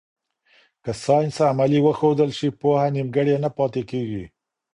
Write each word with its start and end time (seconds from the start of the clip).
که 0.83 0.91
ساینس 1.03 1.37
عملي 1.51 1.79
وښودل 1.81 2.29
سي، 2.37 2.47
پوهه 2.59 2.87
نیمګړې 2.95 3.35
نه 3.43 3.49
پاته 3.57 3.81
کېږي. 3.91 4.23